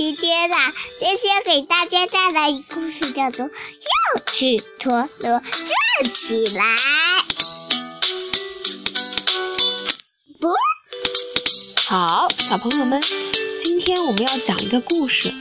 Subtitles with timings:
[0.00, 3.52] 期间啦，今天给大家带来一个故事，叫做《钥
[4.24, 6.64] 匙陀螺转起来》。
[10.40, 10.48] 不，
[11.86, 13.02] 好，小朋友们，
[13.60, 15.34] 今天我们要讲一个故事，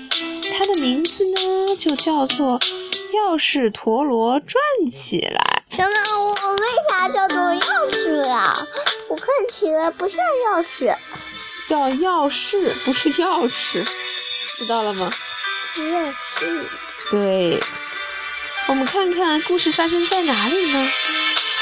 [0.57, 2.59] 它的名字呢就叫做
[3.13, 5.63] 《钥匙陀螺转起来》。
[5.73, 5.93] 什么？
[6.19, 8.53] 我为啥叫做钥匙啊？
[9.07, 10.19] 我看起来不像
[10.51, 10.93] 钥匙。
[11.67, 13.85] 叫钥匙，不是钥匙，
[14.59, 15.09] 知道了吗？
[15.77, 16.05] 钥
[16.35, 17.11] 匙。
[17.11, 17.57] 对，
[18.67, 20.85] 我们看看故事发生在哪里呢？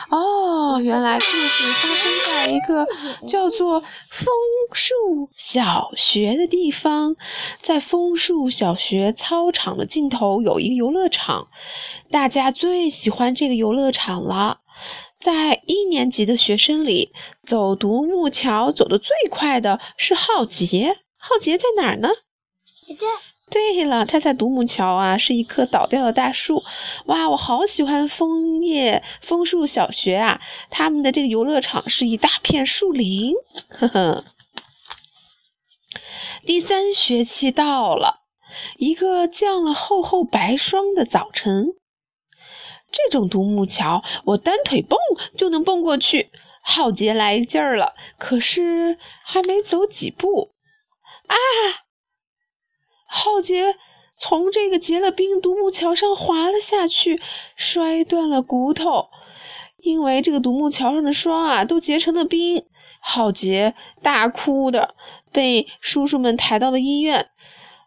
[0.10, 2.88] 哦，原来故事发生在一个
[3.28, 4.28] 叫做枫
[4.74, 7.16] 树小学的地方。
[7.62, 11.50] 在枫树小学操场的尽头有一个游乐场，
[12.10, 14.62] 大家最喜欢这个游乐场了。
[15.20, 17.14] 在一年级的学生里，
[17.46, 20.98] 走独木桥走得最快的是浩杰。
[21.18, 22.10] 浩杰在哪儿呢？
[22.88, 23.06] 在这。
[23.50, 26.64] 对了，他在独木桥啊，是一棵倒掉的大树。
[27.06, 30.42] 哇，我好喜欢枫叶枫树小学啊！
[30.70, 33.34] 他们的这个游乐场是一大片树林。
[33.70, 34.26] 呵呵。
[36.46, 38.22] 第三学期到了，
[38.78, 41.68] 一个降了厚厚白霜的早晨。
[42.92, 45.00] 这种独木桥，我单腿蹦
[45.38, 46.32] 就能蹦过去。
[46.62, 50.52] 浩杰来劲儿了，可是还没走几步，
[51.28, 51.36] 啊！
[53.08, 53.76] 浩杰
[54.16, 57.20] 从这个结了冰独木桥上滑了下去，
[57.56, 59.10] 摔断了骨头。
[59.78, 62.66] 因为这个独木桥上的霜啊，都结成了冰。
[63.00, 64.94] 浩杰大哭的
[65.32, 67.30] 被叔叔们抬到了医院，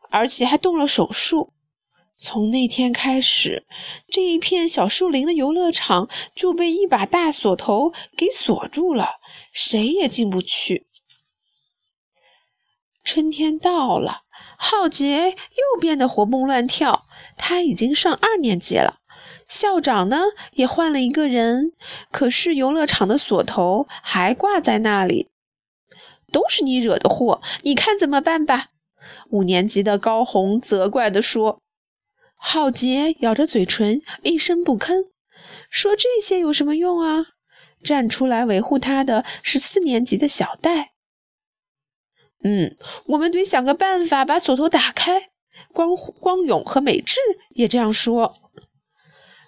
[0.09, 1.53] 而且还动了手术。
[2.15, 3.67] 从那天开始，
[4.09, 9.17] 这一片小树林的游乐场就被一把大锁头给锁住了，
[9.53, 10.87] 谁也进不去。
[13.03, 14.23] 春天到了，
[14.63, 17.07] 浩杰又变得活蹦乱跳。
[17.39, 18.99] 他已经上二年级了，
[19.49, 20.19] 校长呢
[20.53, 21.73] 也换了一个人，
[22.13, 25.31] 可是游乐场的锁头还挂在那里。
[26.31, 28.67] 都是你惹的祸，你看怎么办吧？
[29.31, 31.59] 五年级的高红责怪地说。
[32.37, 35.09] 浩杰咬着嘴唇，一声不吭，
[35.71, 37.29] 说：“这些有什么用啊？”
[37.83, 40.93] 站出来维护他的是四年级的小戴。
[42.43, 45.31] 嗯，我们得想个办法把锁头打开。
[45.73, 47.17] 光光勇和美智
[47.51, 48.35] 也这样说。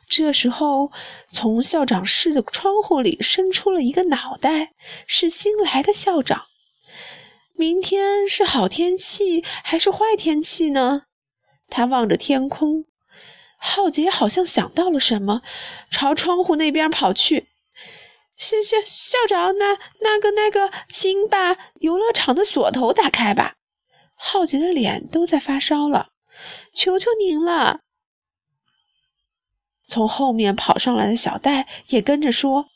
[0.09, 0.93] 这时候，
[1.31, 4.73] 从校长室的窗户里伸出了一个脑袋，
[5.07, 6.45] 是新来的校长。
[7.55, 11.05] 明天是好天气还是坏天气呢？
[11.69, 12.85] 他望着天空，
[13.57, 15.41] 浩杰好像想到了什么，
[15.89, 17.49] 朝窗户那边跑去。
[18.37, 23.55] 校校校长，那那个那个，请把游乐场的锁头打开吧。
[24.15, 26.09] 浩杰的脸都在发烧了，
[26.73, 27.81] 求求您了。
[29.87, 32.67] 从后面跑上来的小戴也跟着说。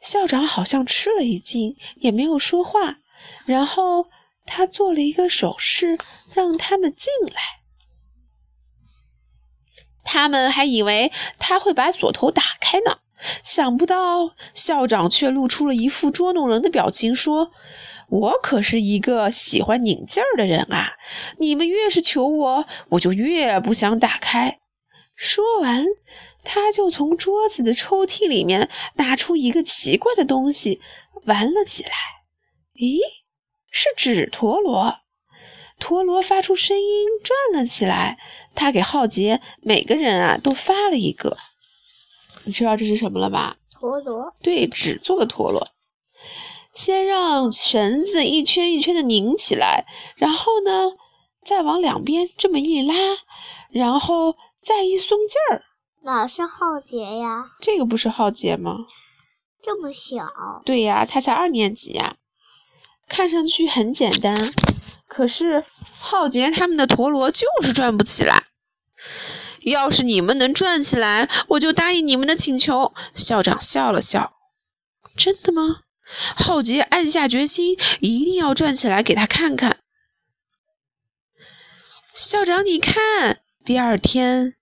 [0.00, 2.98] 校长好像吃了一惊，也没有说话，
[3.46, 4.06] 然后。
[4.50, 5.98] 他做了一个手势，
[6.32, 7.42] 让他们进来。
[10.02, 12.98] 他们还以为他会把锁头打开呢，
[13.42, 17.50] 想不到校长却露出了一副捉弄人的表情，说
[18.08, 20.92] ：“我可是一个喜欢拧劲儿的人啊！
[21.38, 24.58] 你们越是求我，我就越不想打开。”
[25.14, 25.84] 说完，
[26.44, 30.80] 他就从桌子的抽屉里面拿出一个奇怪的东西，
[31.24, 31.90] 玩了起来。
[32.74, 33.00] 咦？
[33.70, 34.94] 是纸陀螺，
[35.78, 38.16] 陀螺发出声音转了起来。
[38.54, 41.36] 他给浩杰每个人啊都发了一个。
[42.44, 43.56] 你知道这是什么了吧？
[43.70, 44.32] 陀螺。
[44.42, 45.68] 对，纸做的陀螺。
[46.72, 50.92] 先让绳子一圈一圈的拧起来，然后呢，
[51.42, 52.94] 再往两边这么一拉，
[53.70, 55.64] 然后再一松劲儿。
[56.02, 57.44] 哪是浩杰呀？
[57.60, 58.86] 这个不是浩杰吗？
[59.60, 60.28] 这么小。
[60.64, 62.16] 对呀，他才二年级呀。
[63.08, 64.36] 看上去很简单，
[65.06, 65.64] 可是
[66.00, 68.44] 浩杰他们的陀螺就是转不起来。
[69.62, 72.92] 要是你们能转起来，我就答应你们的请求。
[73.14, 74.34] 校长笑了笑
[75.16, 75.80] ：“真的吗？”
[76.36, 79.78] 浩杰暗下决心，一定要转起来给他看看。
[82.14, 84.54] 校长，你看，第二天，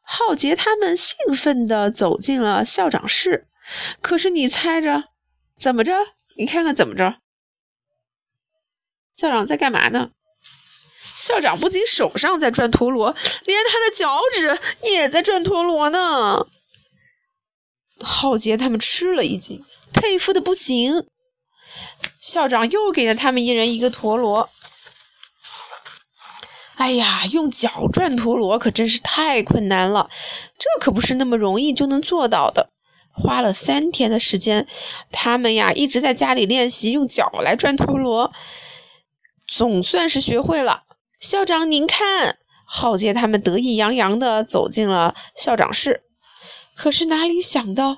[0.00, 3.48] 浩杰他们兴奋地走进了校长室。
[4.00, 5.10] 可是你猜着，
[5.58, 5.92] 怎么着？
[6.36, 7.16] 你看看怎么着？
[9.14, 10.10] 校长在干嘛呢？
[11.18, 13.14] 校长不仅手上在转陀螺，
[13.44, 16.46] 连他的脚趾也在转陀螺呢。
[18.00, 21.06] 浩杰他们吃了一惊，佩服的不行。
[22.20, 24.50] 校长又给了他们一人一个陀螺。
[26.76, 30.10] 哎呀，用脚转陀螺可真是太困难了，
[30.58, 32.70] 这可不是那么容易就能做到的。
[33.12, 34.66] 花了三天的时间，
[35.12, 38.32] 他们呀一直在家里练习用脚来转陀螺，
[39.46, 40.82] 总算是学会了。
[41.24, 42.36] 校长，您看，
[42.66, 46.02] 浩杰他们得意洋洋地走进了校长室。
[46.76, 47.96] 可是哪里想到，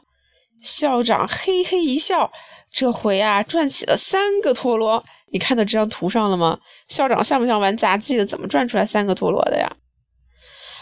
[0.63, 2.31] 校长嘿嘿一笑，
[2.73, 5.05] 这回啊转起了三个陀螺。
[5.33, 6.61] 你看到这张图上了吗？
[6.87, 8.25] 校长像不像玩杂技的？
[8.25, 9.75] 怎么转出来三个陀螺的呀？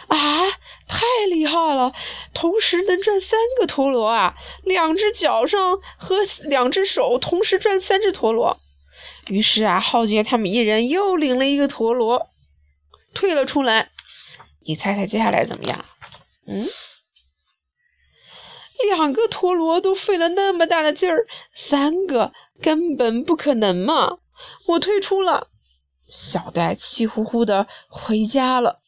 [0.08, 0.50] 啊，
[0.86, 1.94] 太厉害了！
[2.34, 4.34] 同时能转三个陀螺啊！
[4.64, 8.58] 两只脚上和两只手同时转三只陀螺。
[9.28, 12.28] 于是啊，浩杰他们一人又领了一个陀螺，
[13.14, 13.92] 退了出来。
[14.66, 15.84] 你猜猜接下来怎么样？
[16.46, 16.66] 嗯，
[18.96, 24.18] 两个陀螺都费了那么大的劲儿，三个根本不可能嘛！
[24.66, 25.48] 我退出了。
[26.10, 28.80] 小戴气呼呼的回家了。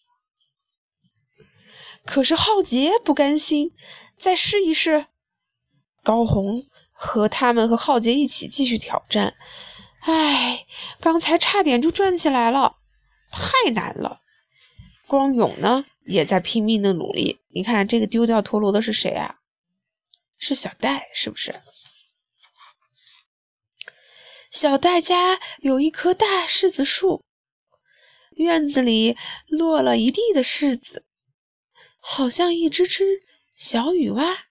[2.05, 3.73] 可是浩杰不甘心，
[4.17, 5.07] 再试一试。
[6.03, 9.35] 高红和他们和浩杰一起继续挑战。
[10.01, 10.67] 唉，
[11.01, 12.76] 刚才差点就转起来了，
[13.37, 14.21] 太难了。
[15.07, 17.41] 光勇呢，也在拼命的努力。
[17.49, 19.37] 你看这个丢掉陀螺的是谁啊？
[20.37, 21.55] 是小戴，是不是？
[24.51, 27.23] 小戴家有一棵大柿子树，
[28.33, 29.17] 院子里
[29.47, 31.05] 落了一地的柿子。
[32.01, 33.23] 好像一只只
[33.55, 34.47] 小雨蛙。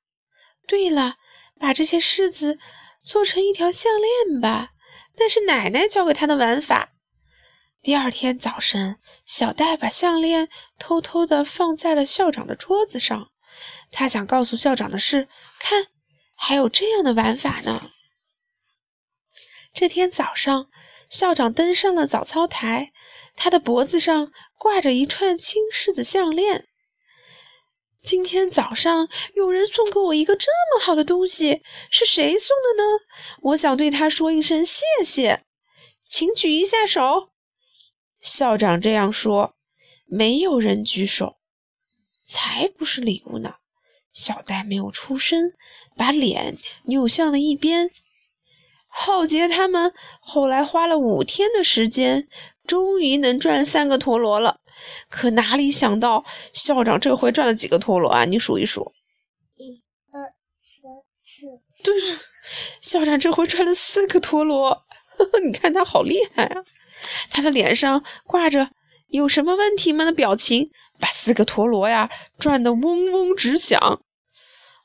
[0.68, 1.18] 对了，
[1.60, 2.60] 把这些柿子
[3.02, 4.74] 做成一条项链吧，
[5.18, 6.95] 那是奶奶教给他的玩法。
[7.86, 8.98] 第二天早晨，
[9.28, 10.50] 小戴把项链
[10.80, 13.30] 偷偷地放在了校长的桌子上。
[13.92, 15.28] 他想告诉校长的是，
[15.60, 15.86] 看，
[16.34, 17.92] 还有这样的玩法呢。
[19.72, 20.66] 这天早上，
[21.12, 22.92] 校长登上了早操台，
[23.36, 26.68] 他的脖子上挂着一串青柿子项链。
[28.04, 31.62] 今天早上有人送给我一个这么好的东西，
[31.92, 33.00] 是谁送的呢？
[33.44, 35.44] 我想对他说一声谢谢，
[36.04, 37.30] 请举一下手。
[38.26, 39.54] 校长这样说，
[40.08, 41.38] 没有人举手。
[42.24, 43.58] 才不是礼物呢！
[44.12, 45.54] 小戴没有出声，
[45.96, 47.92] 把脸扭向了一边。
[48.88, 52.28] 浩杰他们后来花了五天的时间，
[52.66, 54.60] 终于能转三个陀螺了。
[55.08, 58.26] 可哪里想到，校长这回转了几个陀螺啊？
[58.26, 58.92] 你数一数。
[59.56, 61.62] 一、二、三、四。
[61.84, 61.94] 对，
[62.82, 64.82] 校长这回转了四个陀螺。
[65.44, 66.64] 你看他好厉害啊！
[67.32, 68.70] 他的脸上挂着
[69.08, 74.02] “有什么问题吗”的表情，把四个陀螺呀转得嗡嗡直响。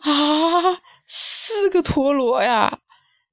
[0.00, 2.78] 啊，四个陀螺呀！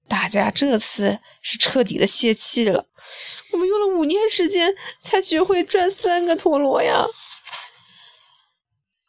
[0.10, 2.86] 大家这次是彻底的泄气了。
[3.52, 7.06] 我们用了五年时间才学会转三个陀螺呀！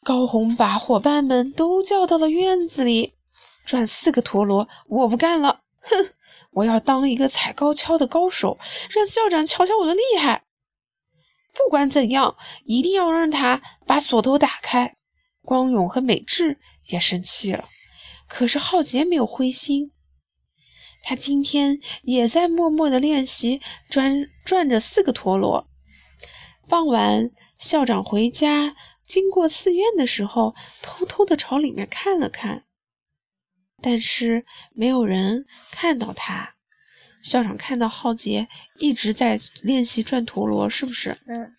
[0.03, 3.15] 高红把伙伴们都叫到了院子里，
[3.65, 5.61] 转四个陀螺，我不干了！
[5.91, 6.13] 哼，
[6.53, 8.59] 我要当一个踩高跷的高手，
[8.91, 10.45] 让校长瞧瞧我的厉害。
[11.55, 14.97] 不管怎样，一定要让他把锁头打开。
[15.43, 17.69] 光勇和美智也生气了，
[18.29, 19.93] 可是浩杰没有灰心。
[21.03, 25.67] 他今天也在默默地练习转转着四个陀螺。
[26.69, 32.65] 傍晚，校长回家经过寺院的时候，偷偷地朝里面看了看，
[33.81, 34.45] 但是
[34.75, 36.55] 没有人看到他。
[37.23, 41.19] 校长看到浩杰一直在练习转陀螺，是不是？
[41.27, 41.53] 嗯。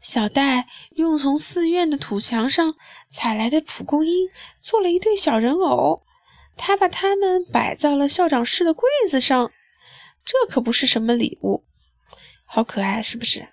[0.00, 2.74] 小戴用从寺院的土墙上
[3.10, 6.02] 采来的蒲公英做了一对小人偶。
[6.54, 9.50] 他把它们摆在了校长室的柜子上，
[10.22, 11.64] 这可不是什么礼物，
[12.44, 13.48] 好可爱，是不是？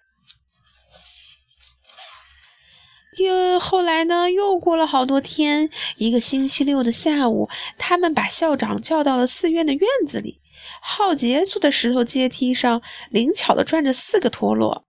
[3.17, 4.29] 又后来呢？
[4.29, 10.39] 又过了好多天，一个星期六的下午，他们把校长叫到了寺院的院子里。
[10.81, 14.85] 浩杰坐在石头阶梯上，灵巧地转着四个陀螺。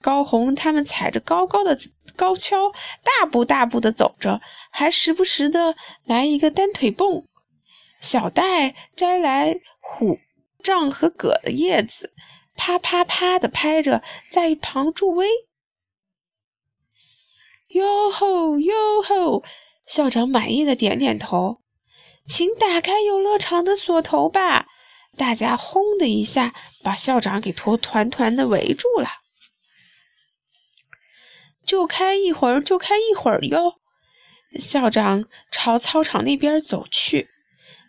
[0.00, 1.76] 高红他们踩着高高的
[2.14, 2.72] 高跷，
[3.02, 5.74] 大步大步地走着，还时不时地
[6.04, 7.24] 来一个单腿蹦。
[8.00, 10.18] 小戴摘来虎
[10.62, 12.12] 杖和葛的叶子，
[12.54, 15.26] 啪啪啪地拍着，在一旁助威。
[17.74, 19.42] 哟吼哟吼！
[19.84, 21.58] 校长满意的点点头，
[22.24, 24.66] 请打开游乐场的锁头吧。
[25.16, 26.54] 大家轰的一下，
[26.84, 29.08] 把校长给拖团团的围住了。
[31.66, 33.74] 就开一会儿，就开一会儿哟。
[34.60, 37.28] 校长朝操场那边走去，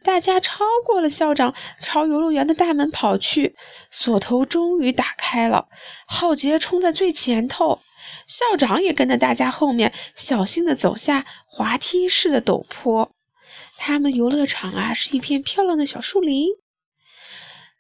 [0.03, 3.55] 大家超过了校长，朝游乐园的大门跑去。
[3.91, 5.67] 锁头终于打开了，
[6.07, 7.81] 浩杰冲在最前头，
[8.27, 13.11] 校长也跟在大家后面，小心地走下滑梯式的陡坡。
[13.77, 16.49] 他们游乐场啊，是一片漂亮的小树林。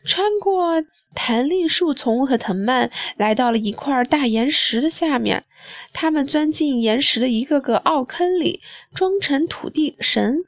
[0.05, 0.83] 穿过
[1.15, 5.45] 弹力树丛和藤蔓，来到了一块大岩石的下面。
[5.93, 8.61] 他们钻进岩石的一个个凹坑里，
[8.93, 10.43] 装成土地神。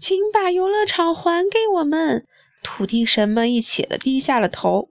[0.00, 2.26] 请把游乐场还给我们！
[2.62, 4.90] 土地神们一起的低下了头。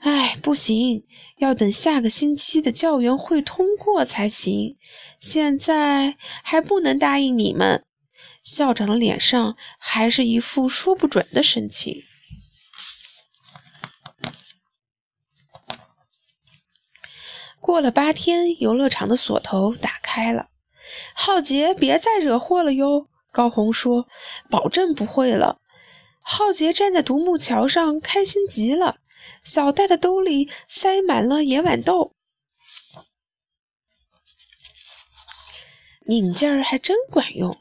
[0.00, 1.04] 哎，不行，
[1.36, 4.76] 要等下个星期的教员会通过才行。
[5.18, 7.84] 现在还不能答应你们。
[8.42, 12.02] 校长的脸上还是一副说不准的神情。
[17.60, 20.48] 过了八天，游乐场的锁头打开了。
[21.12, 23.08] 浩杰，别再惹祸了哟！
[23.30, 24.08] 高红说
[24.48, 25.60] ：“保证不会了。”
[26.22, 29.00] 浩杰站在独木桥上，开心极了。
[29.42, 32.14] 小袋的兜里塞满了野豌豆，
[36.06, 37.58] 拧劲儿还真管用。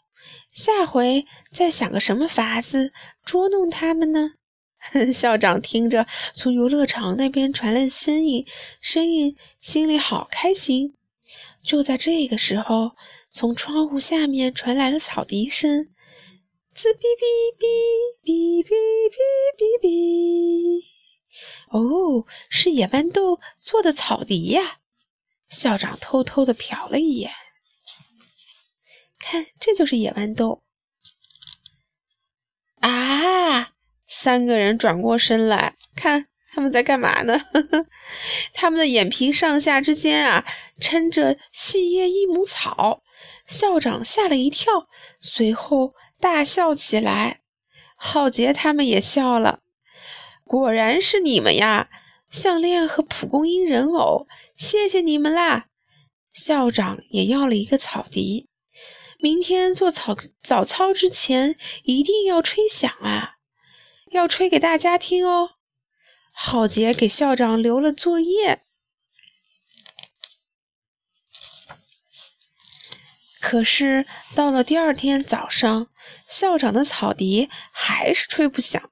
[0.52, 2.92] 下回再想个什么法子
[3.24, 4.32] 捉弄他们呢？
[5.14, 8.46] 校长听着从游乐场那边传来的声音，
[8.80, 10.96] 声音心里好开心。
[11.64, 12.92] 就在这个时候，
[13.30, 15.90] 从窗户下面传来了草笛声
[16.74, 17.66] ：“滋哔哔哔
[18.24, 18.70] 哔哔
[19.12, 19.18] 哔
[19.58, 20.84] 哔哔。”
[21.70, 24.80] 哦，是野豌豆做的草笛呀！
[25.50, 27.32] 校长偷偷地瞟了一眼，
[29.20, 30.64] 看，这就是野豌豆。
[32.80, 33.72] 啊！
[34.06, 37.40] 三个人转过身来看，他们在干嘛呢？
[38.54, 40.46] 他们的眼皮上下之间啊，
[40.80, 43.04] 撑着细叶益母草。
[43.46, 44.88] 校长吓了一跳，
[45.20, 47.42] 随后大笑起来。
[47.96, 49.62] 浩杰他们也笑了。
[50.48, 51.90] 果然是你们呀！
[52.30, 55.68] 项链和蒲公英人偶，谢谢你们啦！
[56.34, 58.50] 校长也要了一个草笛。
[59.20, 63.36] 明天做早早操之前，一定要吹响啊！
[64.12, 65.52] 要吹给大家听哦。
[66.32, 68.62] 浩杰给校长留了作业，
[73.40, 75.88] 可是到了第二天早上，
[76.28, 78.92] 校长的草笛还是吹不响。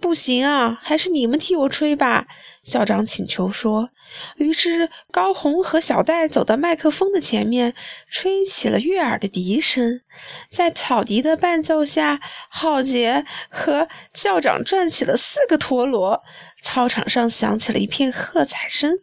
[0.00, 2.26] 不行啊，还是你们替我吹吧。
[2.62, 3.90] 校长请求说。
[4.36, 7.74] 于是高红和小戴走到麦克风的前面，
[8.10, 10.02] 吹起了悦耳的笛声。
[10.50, 12.20] 在草笛的伴奏下，
[12.50, 16.22] 浩杰和校长转起了四个陀螺，
[16.62, 18.98] 操场上响起了一片喝彩声。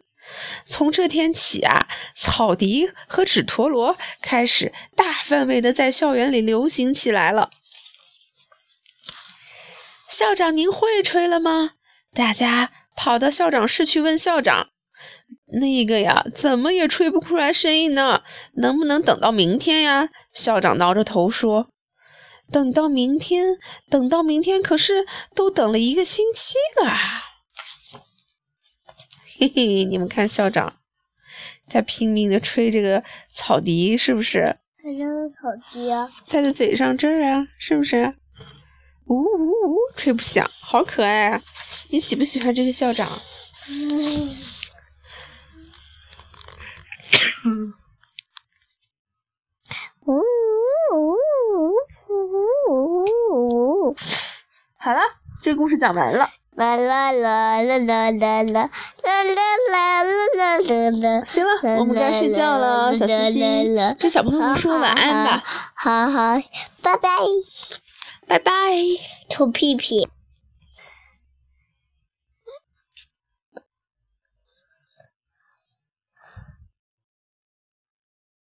[0.64, 7.50] 从这天起啊，草笛和纸陀螺开始大范围的在校园里流行起来了。
[10.10, 11.74] 校长，您会吹了吗？
[12.12, 14.70] 大家跑到校长室去问校长。
[15.60, 18.24] 那个呀，怎么也吹不出来声音呢？
[18.54, 20.08] 能不能等到明天呀？
[20.32, 21.70] 校长挠着头说
[22.50, 26.90] ：“等到明天，等到明天，可是都等了一个星期了。”
[29.38, 30.78] 嘿嘿，你们看，校长
[31.68, 34.58] 在拼命的吹这个草笛，是不是？
[34.82, 35.36] 还有草
[35.70, 38.16] 笛啊，在他嘴上这儿啊，是不是？
[39.10, 41.42] 呜呜呜，吹不响，好可爱啊！
[41.90, 43.08] 你喜不喜欢这个校长？
[47.44, 47.74] 嗯。
[50.06, 50.20] 呜呜
[52.08, 52.22] 呜
[52.68, 53.96] 呜呜！
[54.78, 55.00] 好了，
[55.42, 56.30] 这个故事讲完了。
[56.54, 58.64] 啦啦啦啦啦啦啦啦啦啦
[59.68, 61.24] 啦啦！
[61.24, 65.42] 行了，我们该睡觉了，小星星，跟小朋友们说晚安吧。
[65.74, 66.40] 好好，
[66.80, 67.10] 拜拜。
[68.30, 68.52] 拜拜，
[69.28, 70.06] 臭屁屁。